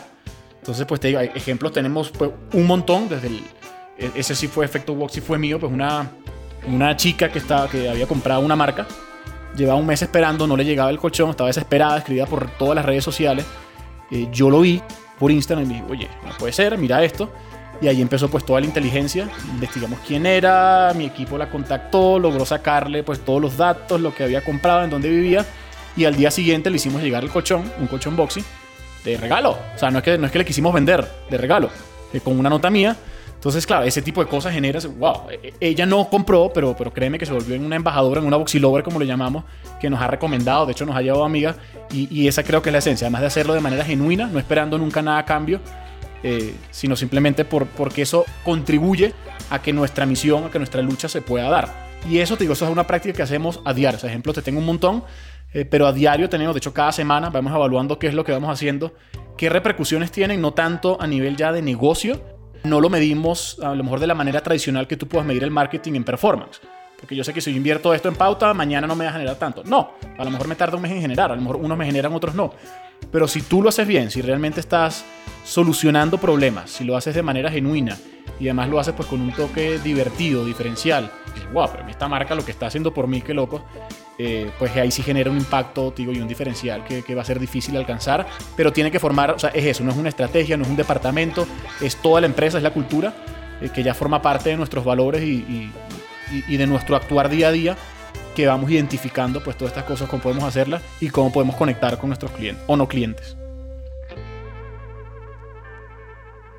[0.59, 3.43] Entonces, pues te digo, ejemplos tenemos pues, un montón, desde el,
[3.99, 6.11] e, ese sí fue efecto Wox y fue mío, pues una,
[6.67, 8.87] una chica que, estaba, que había comprado una marca
[9.59, 12.85] Llevaba un mes esperando, no le llegaba el colchón, estaba desesperada, escribía por todas las
[12.85, 13.45] redes sociales.
[14.09, 14.81] Eh, yo lo vi
[15.19, 17.29] por Instagram y me dije, oye, no puede ser, mira esto.
[17.81, 22.47] Y ahí empezó pues toda la inteligencia, investigamos quién era, mi equipo la contactó, logró
[22.47, 25.45] sacarle pues todos los datos, lo que había comprado, en dónde vivía.
[25.97, 28.45] Y al día siguiente le hicimos llegar el colchón, un colchón boxy,
[29.05, 29.59] de regalo.
[29.75, 31.69] O sea, no es que, no es que le quisimos vender, de regalo,
[32.13, 32.97] eh, con una nota mía
[33.39, 36.93] entonces, claro, ese tipo de cosas genera, wow, e, e, ella no compró, pero, pero
[36.93, 39.45] créeme que se volvió en una embajadora, en una boxilover, como le llamamos,
[39.81, 41.55] que nos ha recomendado, de hecho nos ha llevado amiga,
[41.93, 44.77] y, esa creo que es la esencia, además de hacerlo de manera genuina, no esperando
[44.77, 45.61] nunca nada a cambio,
[46.25, 49.15] eh, sino simplemente por, porque eso contribuye
[49.51, 51.89] a que nuestra misión, a que nuestra lucha se pueda dar.
[52.11, 53.99] Y eso, te digo, es una práctica que hacemos a diario.
[53.99, 55.05] O sea, ejemplos te tengo un montón,
[55.53, 58.33] eh, pero a diario tenemos, de hecho, cada semana vamos evaluando qué es lo que
[58.33, 58.95] vamos haciendo,
[59.37, 63.85] qué repercusiones tienen, no tanto a nivel ya de negocio, no lo medimos a lo
[63.85, 66.61] mejor de la manera tradicional que tú puedas medir el marketing en performance.
[66.99, 69.13] Porque yo sé que si yo invierto esto en pauta, mañana no me va a
[69.13, 69.63] generar tanto.
[69.65, 71.87] No, a lo mejor me tarda un mes en generar, a lo mejor unos me
[71.87, 72.53] generan, otros no.
[73.13, 75.05] Pero si tú lo haces bien, si realmente estás
[75.45, 77.97] solucionando problemas, si lo haces de manera genuina
[78.41, 82.35] y además lo haces pues con un toque divertido, diferencial, y wow, pero esta marca
[82.35, 83.65] lo que está haciendo por mí, qué loco,
[84.21, 87.39] eh, pues ahí sí genera un impacto digo, y un diferencial que, va a ser
[87.39, 88.27] difícil alcanzar,
[88.57, 90.77] pero tiene que formar, o sea, es eso, no es una estrategia, no es un
[90.77, 91.47] departamento,
[91.81, 93.15] es toda la empresa, es la cultura,
[93.61, 95.71] eh, que ya forma parte de nuestros valores y,
[96.49, 97.77] y, de nuestro actuar día a día
[98.35, 102.11] que vamos identificando pues todas estas cosas, cómo podemos hacerlas y cómo podemos conectar con
[102.11, 103.37] nuestros clientes o no clientes.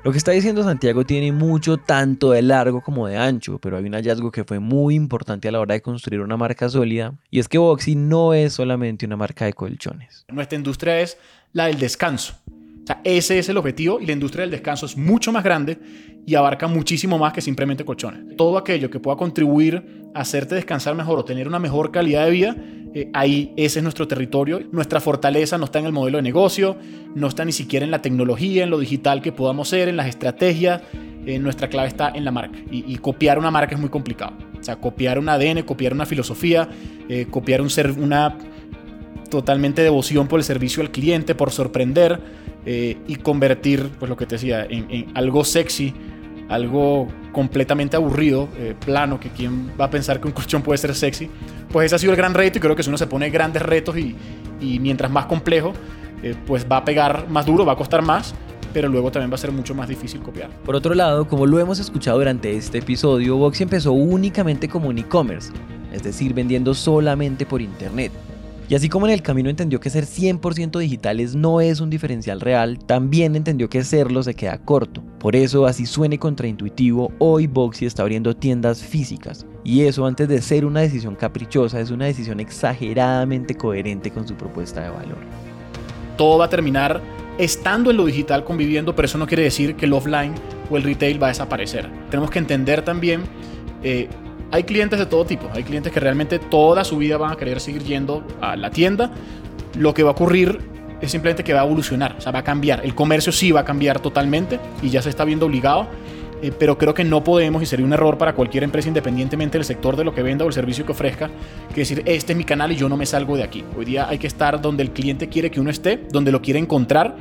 [0.02, 3.84] Lo que está diciendo Santiago tiene mucho tanto de largo como de ancho, pero hay
[3.84, 7.38] un hallazgo que fue muy importante a la hora de construir una marca sólida, y
[7.38, 10.24] es que Boxy no es solamente una marca de colchones.
[10.32, 11.18] Nuestra industria es
[11.52, 12.34] la del descanso.
[12.46, 15.78] O sea, ese es el objetivo y la industria del descanso es mucho más grande
[16.26, 18.36] y abarca muchísimo más que simplemente colchones.
[18.36, 22.30] Todo aquello que pueda contribuir a hacerte descansar mejor o tener una mejor calidad de
[22.30, 22.56] vida,
[22.94, 24.60] eh, ahí ese es nuestro territorio.
[24.72, 26.76] Nuestra fortaleza no está en el modelo de negocio,
[27.14, 30.08] no está ni siquiera en la tecnología, en lo digital que podamos ser, en las
[30.08, 30.82] estrategias.
[31.26, 32.58] Eh, nuestra clave está en la marca.
[32.70, 34.32] Y, copiar una marca es muy complicado.
[34.58, 36.68] O sea, copiar un ADN, copiar una filosofía,
[37.08, 38.36] eh, copiar un ser, una
[39.30, 42.20] totalmente devoción por el servicio al cliente, por sorprender
[42.66, 45.94] y convertir, pues lo que te decía, en algo sexy
[46.50, 50.94] algo completamente aburrido, eh, plano, que quién va a pensar que un colchón puede ser
[50.96, 51.30] sexy,
[51.70, 53.62] pues ese ha sido el gran reto y creo que si uno se pone grandes
[53.62, 54.16] retos y,
[54.80, 55.72] mientras más complejo,
[56.22, 58.34] eh, pues va a pegar más duro, va a costar más,
[58.72, 60.50] pero luego también va a ser mucho más difícil copiar.
[60.64, 64.98] Por otro lado, como lo hemos escuchado durante este episodio, Boxy empezó únicamente como un
[64.98, 65.52] e-commerce,
[65.92, 68.10] es decir, vendiendo solamente por internet.
[68.70, 72.40] Y así como en el camino entendió que ser 100% digitales no es un diferencial
[72.40, 75.02] real, también entendió que serlo se queda corto.
[75.18, 79.44] Por eso, así suene contraintuitivo, hoy Boxy está abriendo tiendas físicas.
[79.64, 84.36] Y eso antes de ser una decisión caprichosa, es una decisión exageradamente coherente con su
[84.36, 85.18] propuesta de valor.
[86.16, 87.00] Todo va a terminar
[87.38, 90.32] estando en lo digital conviviendo, pero eso no quiere decir que el offline
[90.70, 91.90] o el retail va a desaparecer.
[92.08, 93.22] Tenemos que entender también
[93.82, 94.08] eh,
[94.50, 95.48] hay clientes de todo tipo.
[95.54, 99.10] Hay clientes que realmente toda su vida van a querer seguir yendo a la tienda.
[99.78, 100.58] Lo que va a ocurrir
[101.00, 102.84] es simplemente que va a evolucionar, o sea, va a cambiar.
[102.84, 105.86] El comercio sí va a cambiar totalmente y ya se está viendo obligado.
[106.42, 109.64] Eh, pero creo que no podemos, y sería un error para cualquier empresa, independientemente del
[109.66, 111.28] sector de lo que venda o el servicio que ofrezca,
[111.74, 113.62] que decir, este es mi canal y yo no me salgo de aquí.
[113.76, 116.58] Hoy día hay que estar donde el cliente quiere que uno esté, donde lo quiere
[116.58, 117.14] encontrar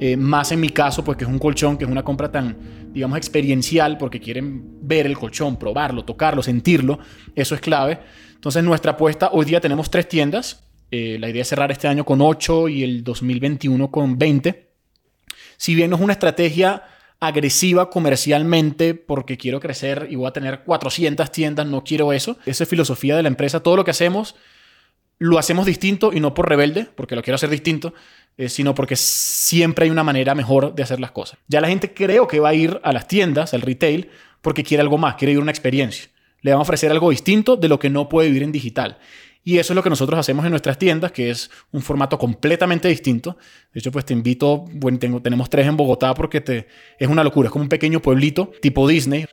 [0.00, 2.56] eh, más en mi caso, pues que es un colchón, que es una compra tan,
[2.90, 6.98] digamos, experiencial, porque quieren ver el colchón, probarlo, tocarlo, sentirlo.
[7.34, 8.00] Eso es clave.
[8.34, 10.64] Entonces, nuestra apuesta, hoy día tenemos tres tiendas.
[10.90, 14.70] Eh, la idea es cerrar este año con 8 y el 2021 con 20.
[15.58, 16.82] Si bien no es una estrategia
[17.20, 22.38] agresiva comercialmente porque quiero crecer y voy a tener 400 tiendas, no quiero eso.
[22.46, 23.60] Esa es filosofía de la empresa.
[23.60, 24.34] Todo lo que hacemos
[25.20, 27.92] lo hacemos distinto y no por rebelde, porque lo quiero hacer distinto,
[28.36, 31.38] eh, sino porque siempre hay una manera mejor de hacer las cosas.
[31.48, 34.80] Ya la gente creo que va a ir a las tiendas, al retail, porque quiere
[34.82, 36.10] algo más, quiere vivir una experiencia.
[36.42, 38.98] Le van a ofrecer algo distinto de lo que no puede vivir en digital.
[39.42, 42.88] Y eso es lo que nosotros hacemos en nuestras tiendas, que es un formato completamente
[42.88, 43.38] distinto.
[43.72, 46.66] De hecho, pues te invito, bueno, tengo, tenemos tres en Bogotá porque te,
[46.98, 49.26] es una locura, es como un pequeño pueblito tipo Disney.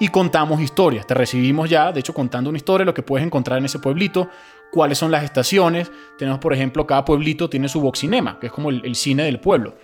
[0.00, 3.58] Y contamos historias, te recibimos ya, de hecho, contando una historia, lo que puedes encontrar
[3.58, 4.28] en ese pueblito,
[4.72, 5.90] cuáles son las estaciones.
[6.18, 9.76] Tenemos, por ejemplo, cada pueblito tiene su boxinema, que es como el, cine del pueblo.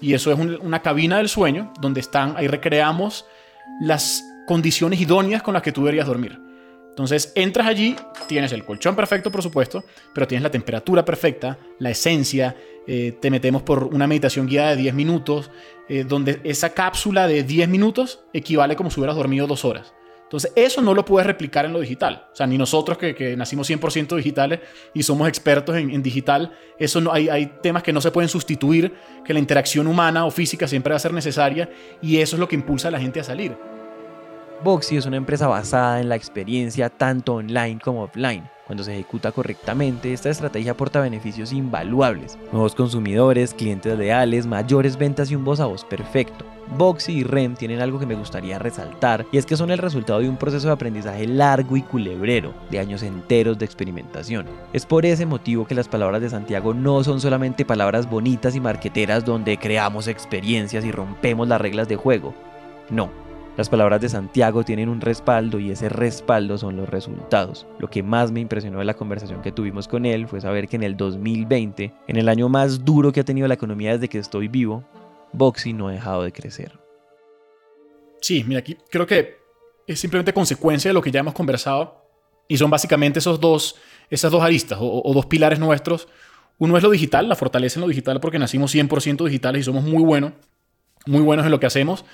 [0.00, 3.26] Y eso es una cabina del sueño donde están, ahí recreamos
[3.80, 6.38] las condiciones idóneas con las que tú deberías dormir.
[6.94, 7.96] Entonces entras allí,
[8.28, 9.82] tienes el colchón perfecto, por supuesto,
[10.14, 12.54] pero tienes la temperatura perfecta, la esencia,
[12.86, 15.50] eh, te metemos por una meditación guiada de 10 minutos,
[15.88, 19.92] eh, donde esa cápsula de 10 minutos equivale como si hubieras dormido dos horas.
[20.22, 22.28] Entonces, eso no lo puedes replicar en lo digital.
[22.32, 24.60] O sea, ni nosotros que, nacimos 100% digitales
[24.94, 29.32] y somos expertos en, digital, eso no, hay, temas que no se pueden sustituir, que
[29.32, 31.68] la interacción humana o física siempre va a ser necesaria
[32.00, 33.73] y eso es lo que impulsa a la gente a salir.
[34.64, 38.48] Boxy es una empresa basada en la experiencia tanto online como offline.
[38.66, 42.38] Cuando se ejecuta correctamente, esta estrategia aporta beneficios invaluables.
[42.50, 46.46] Nuevos consumidores, clientes leales, mayores ventas y un voz a voz perfecto.
[46.78, 50.20] Boxy y REM tienen algo que me gustaría resaltar y es que son el resultado
[50.20, 54.46] de un proceso de aprendizaje largo y culebrero, de años enteros de experimentación.
[54.72, 58.60] Es por ese motivo que las palabras de Santiago no son solamente palabras bonitas y
[58.60, 62.32] marqueteras donde creamos experiencias y rompemos las reglas de juego.
[62.88, 63.10] No,
[63.56, 67.66] las palabras de Santiago tienen un respaldo y ese respaldo son los resultados.
[67.78, 70.74] Lo que más me impresionó de la conversación que tuvimos con él fue saber que
[70.74, 74.18] en el 2020, en el año más duro que ha tenido la economía desde que
[74.18, 74.84] estoy vivo,
[75.32, 76.72] Boxy no ha dejado de crecer.
[78.20, 79.36] Sí, mira, aquí creo que
[79.86, 82.08] es simplemente consecuencia de lo que ya hemos conversado
[82.48, 83.76] y son básicamente esos dos,
[84.10, 86.08] esas dos aristas o, dos pilares nuestros.
[86.58, 89.84] Uno es lo digital, la fortaleza en lo digital porque nacimos 100% digitales y somos
[89.84, 90.32] muy buenos,
[91.06, 92.04] muy buenos en lo que hacemos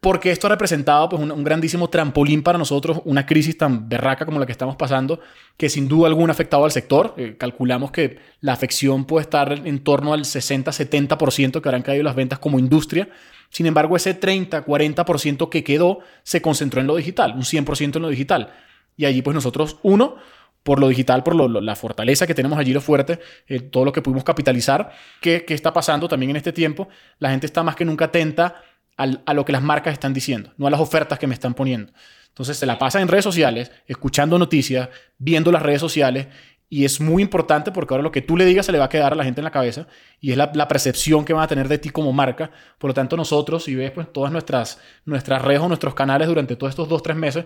[0.00, 4.38] porque esto ha representado pues, un, grandísimo trampolín para nosotros, una crisis tan berraca como
[4.38, 5.20] la que estamos pasando,
[5.56, 7.14] que sin duda alguna ha afectado al sector.
[7.16, 12.14] Eh, calculamos que la afección puede estar en torno al 60-70% que habrán caído las
[12.14, 13.08] ventas como industria.
[13.50, 18.08] Sin embargo, ese 30-40% que quedó se concentró en lo digital, un 100% en lo
[18.08, 18.52] digital.
[18.96, 20.16] Y allí pues nosotros, uno,
[20.62, 24.02] por lo digital, por la fortaleza que tenemos allí, lo fuerte, eh, todo lo que
[24.02, 26.88] pudimos capitalizar, ¿qué, ¿qué está pasando también en este tiempo?
[27.18, 28.62] La gente está más que nunca atenta
[28.96, 31.92] a lo que las marcas están diciendo, no a las ofertas que me están poniendo.
[32.28, 36.28] Entonces se la pasa en redes sociales, escuchando noticias, viendo las redes sociales
[36.68, 38.88] y es muy importante porque ahora lo que tú le digas se le va a
[38.88, 39.86] quedar a la gente en la cabeza
[40.20, 42.50] y es la, percepción que van a tener de ti como marca.
[42.78, 46.56] Por lo tanto, nosotros, si ves pues, todas nuestras, nuestras redes o nuestros canales durante
[46.56, 47.44] todos estos dos, tres meses,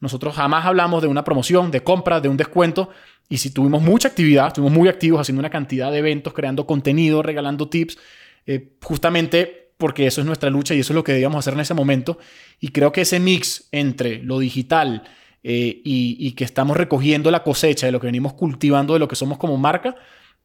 [0.00, 2.88] nosotros jamás hablamos de una promoción, de compra, de un descuento.
[3.28, 7.22] Y si tuvimos mucha actividad, estuvimos muy activos haciendo una cantidad de eventos, creando contenido,
[7.22, 7.98] regalando tips,
[8.46, 11.58] eh, justamente porque eso es nuestra lucha y eso es lo que debíamos hacer en
[11.58, 12.16] ese momento.
[12.60, 15.02] Y creo que ese mix entre lo digital
[15.42, 19.16] eh, y, que estamos recogiendo la cosecha de lo que venimos cultivando, de lo que
[19.16, 19.96] somos como marca,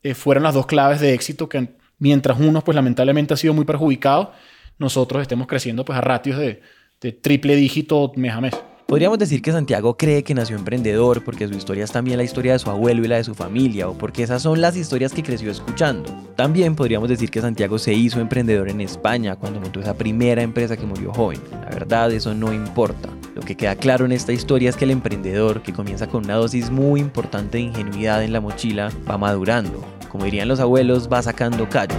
[0.01, 1.69] eh, fueron las dos claves de éxito que
[1.99, 4.33] mientras uno pues lamentablemente ha sido muy perjudicado,
[4.79, 6.61] nosotros estemos creciendo pues a ratios de,
[6.99, 8.55] de triple dígito mes a mes.
[8.87, 12.53] Podríamos decir que Santiago cree que nació emprendedor porque su historia es también la historia
[12.53, 15.23] de su abuelo y la de su familia, o porque esas son las historias que
[15.23, 16.09] creció escuchando.
[16.37, 20.77] También podríamos decir que Santiago se hizo emprendedor en España cuando montó esa primera empresa
[20.77, 21.41] que murió joven.
[21.51, 23.09] La verdad, eso no importa.
[23.35, 26.35] Lo que queda claro en esta historia es que el emprendedor, que comienza con una
[26.35, 29.83] dosis muy importante de ingenuidad en la mochila, va madurando.
[30.09, 31.93] Como dirían los abuelos, va sacando callo.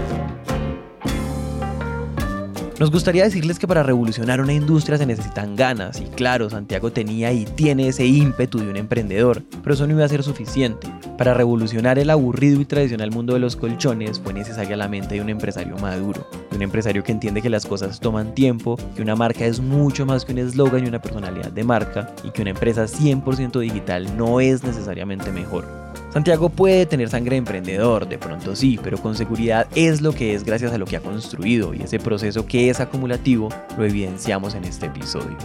[2.78, 7.32] Nos gustaría decirles que para revolucionar una industria se necesitan ganas, y claro, Santiago tenía
[7.32, 10.86] y tiene ese ímpetu de un emprendedor, pero eso no iba a ser suficiente.
[11.16, 15.20] Para revolucionar el aburrido y tradicional mundo de los colchones fue necesaria la mente de
[15.20, 19.16] un empresario maduro, de un empresario que entiende que las cosas toman tiempo, que una
[19.16, 22.50] marca es mucho más que un eslogan y una personalidad de marca, y que una
[22.50, 25.87] empresa 100% digital no es necesariamente mejor.
[26.10, 30.34] Santiago puede tener sangre de emprendedor, de pronto sí, pero con seguridad es lo que
[30.34, 34.54] es gracias a lo que ha construido y ese proceso que es acumulativo lo evidenciamos
[34.54, 35.36] en este episodio.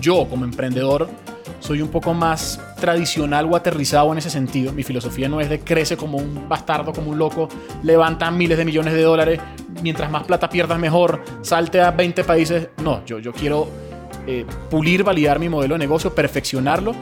[0.00, 1.08] Yo como emprendedor
[1.60, 4.72] soy un poco más tradicional o aterrizado en ese sentido.
[4.72, 7.48] Mi filosofía no es de crece como un bastardo, como un loco,
[7.82, 9.40] levanta miles de millones de dólares,
[9.82, 12.68] mientras más plata pierdas mejor, salte a 20 países.
[12.82, 13.68] No, yo, yo quiero
[14.26, 16.94] eh, pulir, validar mi modelo de negocio, perfeccionarlo